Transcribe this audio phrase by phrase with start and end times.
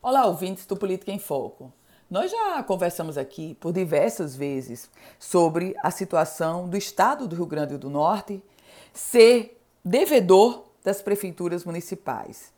[0.00, 1.72] Olá, ouvintes do Política em Foco.
[2.08, 7.76] Nós já conversamos aqui por diversas vezes sobre a situação do estado do Rio Grande
[7.76, 8.40] do Norte
[8.94, 12.52] ser devedor das prefeituras municipais.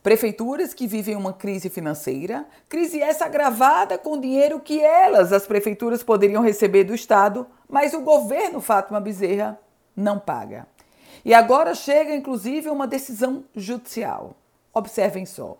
[0.00, 6.04] Prefeituras que vivem uma crise financeira, crise essa agravada com dinheiro que elas, as prefeituras,
[6.04, 9.58] poderiam receber do Estado, mas o governo Fátima Bezerra
[9.96, 10.68] não paga.
[11.24, 14.36] E agora chega, inclusive, uma decisão judicial.
[14.72, 15.58] Observem só.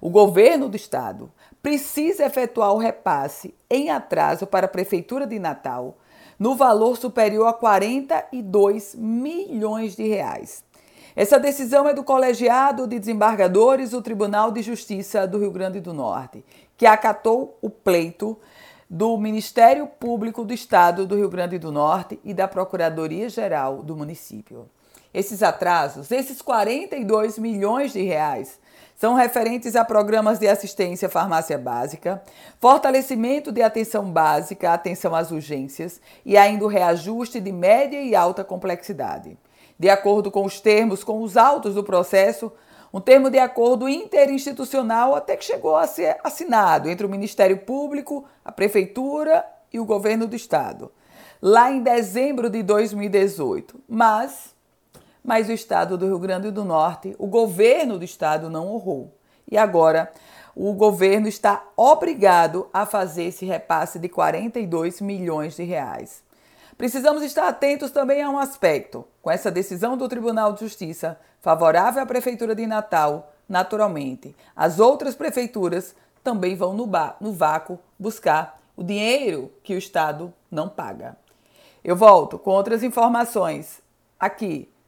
[0.00, 1.30] O governo do estado
[1.62, 5.96] precisa efetuar o repasse em atraso para a Prefeitura de Natal
[6.38, 10.64] no valor superior a 42 milhões de reais.
[11.14, 15.92] Essa decisão é do colegiado de desembargadores do Tribunal de Justiça do Rio Grande do
[15.92, 16.42] Norte,
[16.76, 18.38] que acatou o pleito
[18.88, 24.66] do Ministério Público do Estado do Rio Grande do Norte e da Procuradoria-Geral do município.
[25.12, 28.60] Esses atrasos, esses 42 milhões de reais,
[29.00, 32.22] são referentes a programas de assistência farmácia básica,
[32.60, 38.44] fortalecimento de atenção básica, atenção às urgências e ainda o reajuste de média e alta
[38.44, 39.38] complexidade.
[39.78, 42.52] De acordo com os termos, com os autos do processo,
[42.92, 48.24] um termo de acordo interinstitucional até que chegou a ser assinado entre o Ministério Público,
[48.44, 50.92] a Prefeitura e o Governo do Estado,
[51.40, 53.80] lá em dezembro de 2018.
[53.88, 54.54] Mas
[55.24, 59.14] mas o estado do Rio Grande do Norte, o governo do estado não honrou.
[59.50, 60.12] E agora
[60.54, 66.22] o governo está obrigado a fazer esse repasse de 42 milhões de reais.
[66.76, 69.06] Precisamos estar atentos também a um aspecto.
[69.20, 75.14] Com essa decisão do Tribunal de Justiça favorável à Prefeitura de Natal, naturalmente, as outras
[75.14, 76.88] prefeituras também vão no,
[77.20, 81.16] no vácuo buscar o dinheiro que o Estado não paga.
[81.84, 83.82] Eu volto com outras informações
[84.18, 84.69] aqui